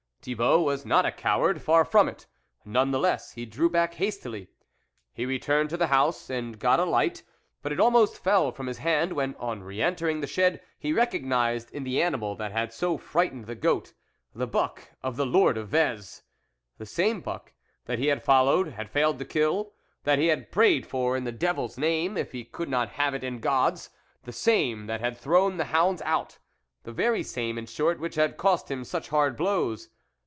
[0.23, 2.27] Thibault was not a coward, far from it,
[2.63, 4.49] none the less, he drew back hastily.
[5.15, 7.23] He returned to the house and got a light,
[7.63, 11.71] but it almost fell from his hand, when, on re entering the shed, he recognised
[11.71, 13.93] in the animal that had so frightened the goat,
[14.35, 16.21] the buck of the Lord of Vez;
[16.77, 17.53] the same buck
[17.85, 19.73] that he had followed, had failed to kill,
[20.03, 23.23] that he had prayed for in the devil's name, if he could not have it
[23.23, 23.89] in God's;
[24.25, 26.37] the same that had thrown the hounds out;
[26.83, 29.89] the very same in short which had cost him such hard blows.